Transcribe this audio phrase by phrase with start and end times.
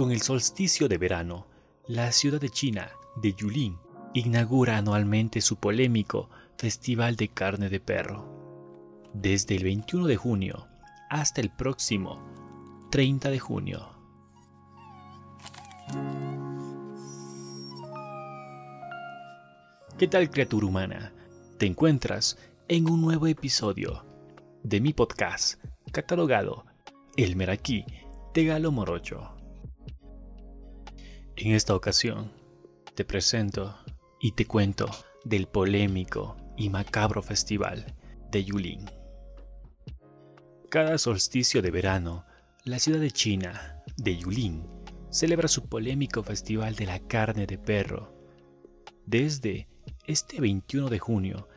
[0.00, 1.46] Con el solsticio de verano,
[1.86, 3.76] la ciudad de China de Yulin
[4.14, 8.24] inaugura anualmente su polémico Festival de Carne de Perro,
[9.12, 10.68] desde el 21 de junio
[11.10, 12.18] hasta el próximo
[12.90, 13.90] 30 de junio.
[19.98, 21.12] ¿Qué tal criatura humana?
[21.58, 24.06] Te encuentras en un nuevo episodio
[24.62, 25.62] de mi podcast
[25.92, 26.64] catalogado
[27.18, 27.84] El Meraquí
[28.32, 29.39] de Galo Morocho.
[31.36, 32.30] En esta ocasión
[32.94, 33.76] te presento
[34.20, 34.90] y te cuento
[35.24, 37.94] del polémico y macabro festival
[38.30, 38.84] de Yulin.
[40.68, 42.24] Cada solsticio de verano,
[42.64, 44.66] la ciudad de China de Yulin
[45.10, 48.14] celebra su polémico festival de la carne de perro.
[49.06, 49.68] Desde
[50.06, 51.48] este 21 de junio,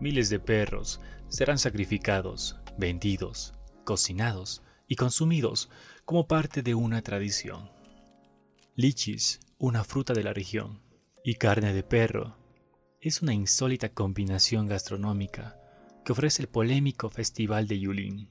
[0.00, 5.70] miles de perros serán sacrificados, vendidos, cocinados y consumidos
[6.04, 7.70] como parte de una tradición.
[8.76, 10.80] Lichis, una fruta de la región,
[11.24, 12.36] y carne de perro
[13.00, 15.58] es una insólita combinación gastronómica
[16.04, 18.30] que ofrece el polémico Festival de Yulin.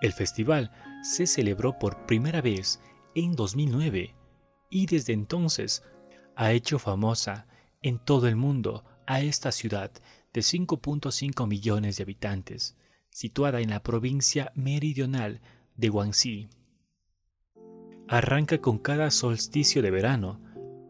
[0.00, 0.72] El festival
[1.02, 2.80] se celebró por primera vez
[3.14, 4.14] en 2009
[4.70, 5.82] y desde entonces
[6.36, 7.46] ha hecho famosa
[7.82, 9.92] en todo el mundo a esta ciudad
[10.32, 12.76] de 5.5 millones de habitantes,
[13.10, 15.42] situada en la provincia meridional
[15.76, 16.48] de Guangxi.
[18.08, 20.40] Arranca con cada solsticio de verano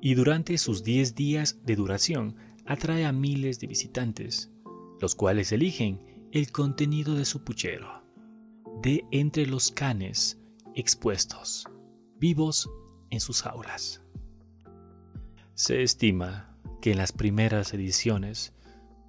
[0.01, 4.53] y durante sus 10 días de duración atrae a miles de visitantes,
[5.01, 8.05] los cuales eligen el contenido de su puchero,
[8.83, 10.39] de entre los canes
[10.77, 11.67] expuestos,
[12.21, 12.71] vivos
[13.11, 14.01] en sus aulas.
[15.55, 18.53] Se estima que en las primeras ediciones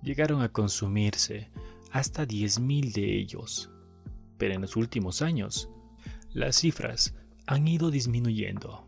[0.02, 1.52] llegaron a consumirse
[1.92, 3.70] hasta 10.000 de ellos,
[4.40, 5.70] pero en los últimos años
[6.34, 7.14] las cifras
[7.50, 8.88] han ido disminuyendo.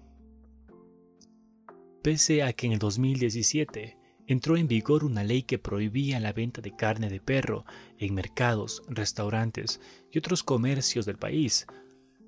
[2.04, 6.62] Pese a que en el 2017 entró en vigor una ley que prohibía la venta
[6.62, 7.66] de carne de perro
[7.98, 11.66] en mercados, restaurantes y otros comercios del país,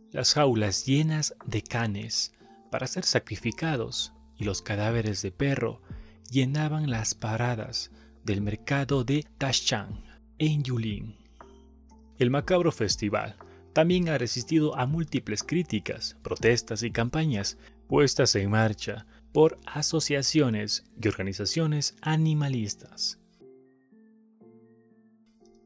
[0.10, 2.34] las jaulas llenas de canes
[2.72, 5.84] para ser sacrificados y los cadáveres de perro
[6.32, 7.92] llenaban las paradas
[8.24, 10.04] del mercado de Tashchang
[10.40, 11.16] en Yulin.
[12.18, 13.38] El macabro festival
[13.74, 17.58] también ha resistido a múltiples críticas, protestas y campañas
[17.88, 23.20] puestas en marcha por asociaciones y organizaciones animalistas.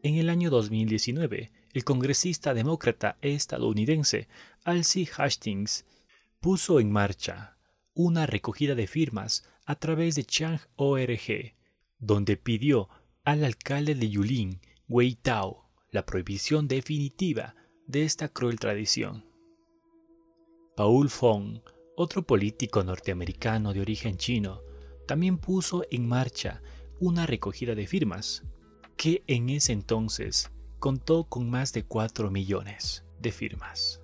[0.03, 4.29] En el año 2019, el congresista demócrata estadounidense
[4.63, 5.85] Alcy Hastings
[6.39, 7.57] puso en marcha
[7.94, 11.56] una recogida de firmas a través de Chang.org,
[12.00, 12.88] donde pidió
[13.25, 17.56] al alcalde de Yulin, Wei Tao, la prohibición definitiva
[17.88, 19.25] de esta cruel tradición.
[20.75, 21.59] Paul Fong,
[21.96, 24.62] otro político norteamericano de origen chino,
[25.08, 26.62] también puso en marcha
[27.00, 28.44] una recogida de firmas,
[28.98, 34.02] que en ese entonces contó con más de 4 millones de firmas.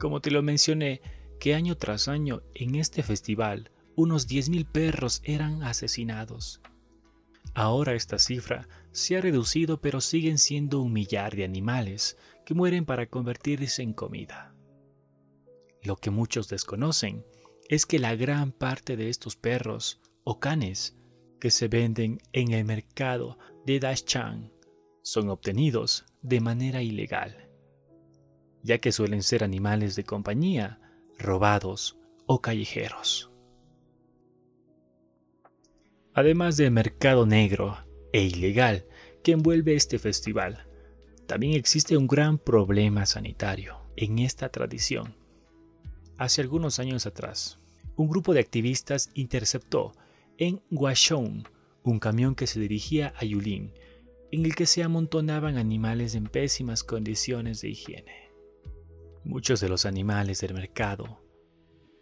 [0.00, 1.02] Como te lo mencioné,
[1.38, 6.60] que año tras año en este festival unos 10.000 perros eran asesinados.
[7.54, 12.84] Ahora esta cifra se ha reducido pero siguen siendo un millar de animales que mueren
[12.84, 14.54] para convertirse en comida.
[15.82, 17.24] Lo que muchos desconocen
[17.68, 20.96] es que la gran parte de estos perros o canes
[21.40, 24.52] que se venden en el mercado de Dashchang
[25.02, 27.48] son obtenidos de manera ilegal
[28.62, 30.78] ya que suelen ser animales de compañía,
[31.18, 33.27] robados o callejeros.
[36.18, 37.78] Además del mercado negro
[38.12, 38.84] e ilegal
[39.22, 40.66] que envuelve este festival,
[41.28, 45.14] también existe un gran problema sanitario en esta tradición.
[46.16, 47.60] Hace algunos años atrás,
[47.94, 49.92] un grupo de activistas interceptó
[50.38, 51.46] en Guashun
[51.84, 53.72] un camión que se dirigía a Yulin,
[54.32, 58.32] en el que se amontonaban animales en pésimas condiciones de higiene.
[59.22, 61.22] Muchos de los animales del mercado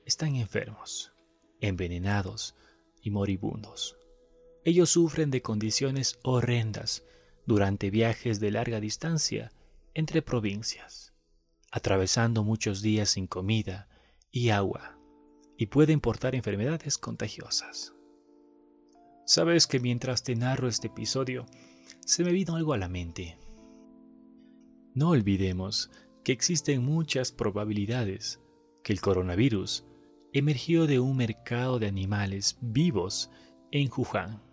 [0.07, 1.13] están enfermos,
[1.61, 2.57] envenenados
[3.03, 3.99] y moribundos.
[4.67, 7.05] Ellos sufren de condiciones horrendas
[7.47, 9.53] durante viajes de larga distancia
[9.95, 11.15] entre provincias,
[11.71, 13.89] atravesando muchos días sin comida
[14.33, 14.99] y agua,
[15.57, 17.95] y pueden portar enfermedades contagiosas.
[19.25, 21.47] Sabes que mientras te narro este episodio,
[22.05, 23.39] se me vino algo a la mente.
[24.95, 25.93] No olvidemos
[26.25, 28.41] que existen muchas probabilidades
[28.83, 29.87] que el coronavirus
[30.33, 33.31] emergió de un mercado de animales vivos
[33.71, 34.46] en Wuhan.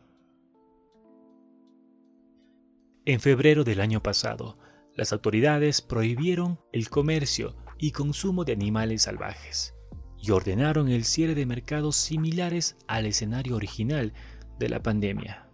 [3.06, 4.58] En febrero del año pasado,
[4.96, 9.74] las autoridades prohibieron el comercio y consumo de animales salvajes
[10.22, 14.14] y ordenaron el cierre de mercados similares al escenario original
[14.58, 15.50] de la pandemia.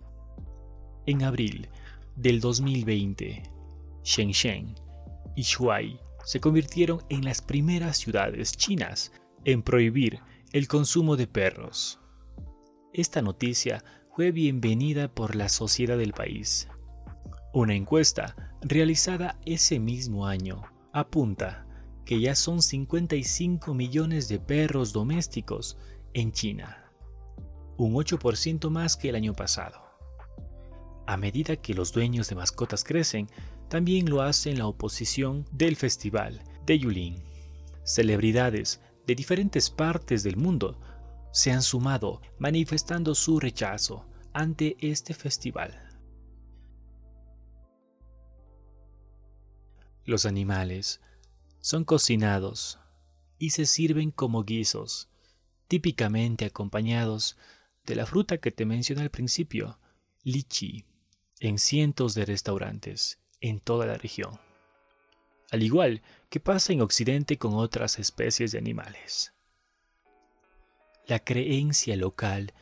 [1.08, 1.70] En abril
[2.16, 3.42] del 2020,
[4.04, 4.76] Shenzhen
[5.36, 9.12] y Shuai se convirtieron en las primeras ciudades chinas
[9.44, 10.20] en prohibir
[10.52, 12.00] el consumo de perros.
[12.94, 13.84] Esta noticia
[14.16, 16.68] fue bienvenida por la sociedad del país.
[17.52, 20.62] Una encuesta realizada ese mismo año
[20.94, 21.66] apunta
[22.06, 25.76] que ya son 55 millones de perros domésticos
[26.14, 26.92] en China,
[27.76, 29.82] un 8% más que el año pasado.
[31.08, 33.28] A medida que los dueños de mascotas crecen,
[33.68, 37.24] también lo hacen la oposición del festival de Yulin.
[37.84, 40.80] Celebridades de diferentes partes del mundo
[41.32, 45.89] se han sumado manifestando su rechazo ante este festival.
[50.10, 51.02] Los animales
[51.60, 52.80] son cocinados
[53.38, 55.08] y se sirven como guisos,
[55.68, 57.38] típicamente acompañados
[57.86, 59.78] de la fruta que te mencioné al principio,
[60.24, 60.84] lichi,
[61.40, 64.40] en cientos de restaurantes en toda la región.
[65.52, 66.02] Al igual
[66.32, 69.36] que pasa en Occidente con otras especies de animales.
[71.06, 72.56] La creencia local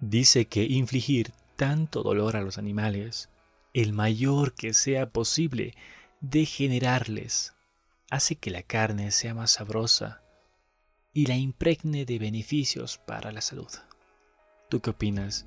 [0.00, 3.28] dice que infligir tanto dolor a los animales,
[3.74, 5.74] el mayor que sea posible,
[6.30, 7.54] degenerarles
[8.10, 10.22] hace que la carne sea más sabrosa
[11.12, 13.70] y la impregne de beneficios para la salud.
[14.68, 15.46] ¿Tú qué opinas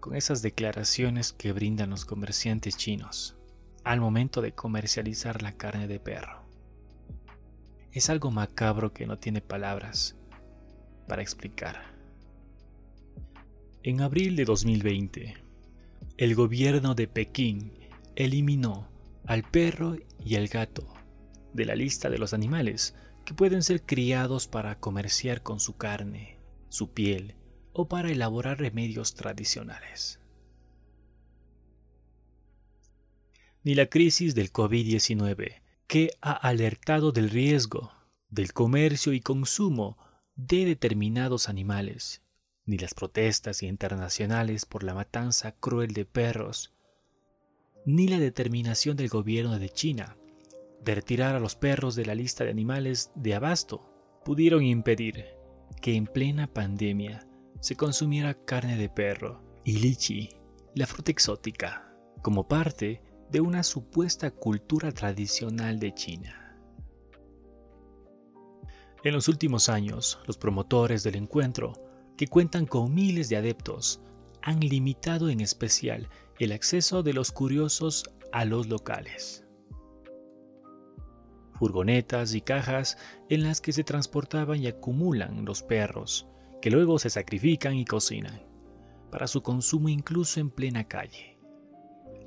[0.00, 3.36] con esas declaraciones que brindan los comerciantes chinos
[3.82, 6.44] al momento de comercializar la carne de perro?
[7.90, 10.16] Es algo macabro que no tiene palabras
[11.08, 11.94] para explicar.
[13.82, 15.34] En abril de 2020,
[16.18, 17.72] el gobierno de Pekín
[18.16, 18.93] eliminó
[19.26, 20.92] al perro y al gato
[21.52, 22.94] de la lista de los animales
[23.24, 26.38] que pueden ser criados para comerciar con su carne,
[26.68, 27.36] su piel
[27.72, 30.20] o para elaborar remedios tradicionales.
[33.62, 37.92] Ni la crisis del COVID-19, que ha alertado del riesgo
[38.28, 39.96] del comercio y consumo
[40.34, 42.22] de determinados animales,
[42.66, 46.74] ni las protestas internacionales por la matanza cruel de perros,
[47.84, 50.16] ni la determinación del gobierno de China
[50.84, 53.90] de retirar a los perros de la lista de animales de abasto
[54.24, 55.26] pudieron impedir
[55.80, 57.26] que en plena pandemia
[57.60, 60.30] se consumiera carne de perro y lichi,
[60.74, 66.58] la fruta exótica, como parte de una supuesta cultura tradicional de China.
[69.02, 71.72] En los últimos años, los promotores del encuentro,
[72.16, 74.00] que cuentan con miles de adeptos,
[74.42, 76.08] han limitado en especial
[76.38, 79.44] el acceso de los curiosos a los locales
[81.54, 82.98] furgonetas y cajas
[83.28, 86.28] en las que se transportaban y acumulan los perros,
[86.60, 88.42] que luego se sacrifican y cocinan,
[89.10, 91.38] para su consumo incluso en plena calle.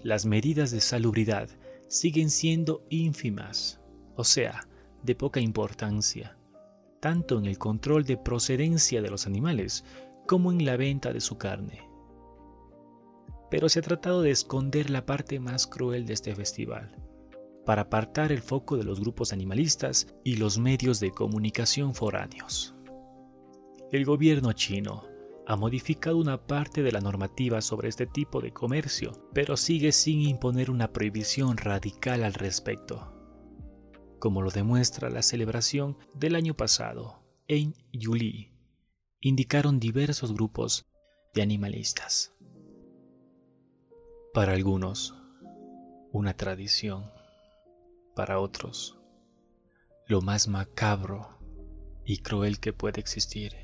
[0.03, 1.49] Las medidas de salubridad
[1.87, 3.79] siguen siendo ínfimas,
[4.15, 4.67] o sea,
[5.03, 6.37] de poca importancia,
[6.99, 9.83] tanto en el control de procedencia de los animales
[10.27, 11.86] como en la venta de su carne.
[13.49, 16.95] Pero se ha tratado de esconder la parte más cruel de este festival,
[17.65, 22.75] para apartar el foco de los grupos animalistas y los medios de comunicación foráneos.
[23.91, 25.05] El gobierno chino
[25.45, 30.21] ha modificado una parte de la normativa sobre este tipo de comercio, pero sigue sin
[30.21, 33.13] imponer una prohibición radical al respecto,
[34.19, 38.51] como lo demuestra la celebración del año pasado en Yuli,
[39.21, 40.85] indicaron diversos grupos
[41.33, 42.33] de animalistas.
[44.37, 45.15] Para algunos,
[46.11, 47.11] una tradición
[48.15, 48.99] para otros,
[50.05, 51.39] lo más macabro
[52.05, 53.55] y cruel que puede existir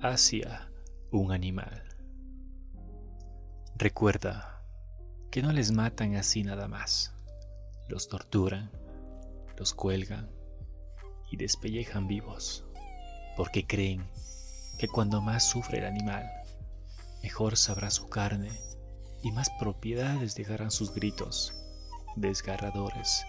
[0.00, 0.72] hacia
[1.12, 1.84] un animal.
[3.76, 4.60] Recuerda
[5.30, 7.14] que no les matan así nada más,
[7.86, 8.72] los torturan,
[9.56, 10.28] los cuelgan
[11.30, 12.64] y despellejan vivos,
[13.36, 14.04] porque creen
[14.80, 16.28] que cuando más sufre el animal,
[17.22, 18.50] mejor sabrá su carne
[19.22, 21.54] y más propiedades dejarán sus gritos
[22.16, 23.24] desgarradores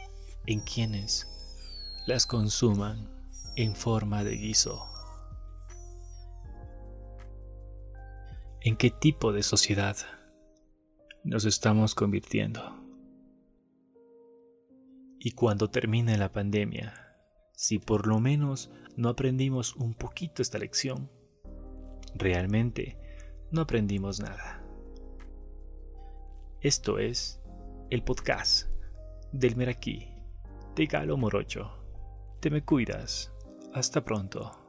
[0.45, 1.27] en quienes
[2.07, 3.09] las consuman
[3.55, 4.85] en forma de guiso.
[8.61, 9.97] ¿En qué tipo de sociedad
[11.23, 12.77] nos estamos convirtiendo?
[15.19, 16.93] Y cuando termine la pandemia,
[17.53, 21.09] si por lo menos no aprendimos un poquito esta lección,
[22.15, 22.97] realmente
[23.51, 24.60] no aprendimos nada.
[26.61, 27.41] Esto es
[27.89, 28.67] el podcast
[29.31, 30.13] del Meraquí
[30.75, 31.71] de Galo Morocho.
[32.39, 33.33] Te me cuidas.
[33.73, 34.60] Hasta pronto.